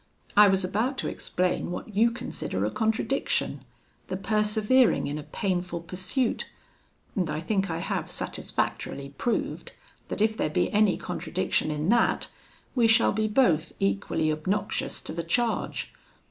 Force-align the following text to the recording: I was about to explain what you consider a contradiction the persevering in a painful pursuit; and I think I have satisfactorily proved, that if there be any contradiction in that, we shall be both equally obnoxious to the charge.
I 0.35 0.47
was 0.47 0.65
about 0.65 0.97
to 0.97 1.07
explain 1.07 1.69
what 1.69 1.95
you 1.95 2.09
consider 2.09 2.65
a 2.65 2.71
contradiction 2.71 3.63
the 4.07 4.17
persevering 4.17 5.05
in 5.05 5.19
a 5.19 5.29
painful 5.29 5.81
pursuit; 5.81 6.49
and 7.15 7.29
I 7.29 7.39
think 7.39 7.69
I 7.69 7.77
have 7.77 8.09
satisfactorily 8.09 9.09
proved, 9.19 9.73
that 10.07 10.19
if 10.19 10.35
there 10.35 10.49
be 10.49 10.71
any 10.73 10.97
contradiction 10.97 11.69
in 11.69 11.89
that, 11.89 12.29
we 12.73 12.87
shall 12.87 13.11
be 13.11 13.27
both 13.27 13.73
equally 13.79 14.31
obnoxious 14.31 15.01
to 15.01 15.13
the 15.13 15.21
charge. 15.23 15.93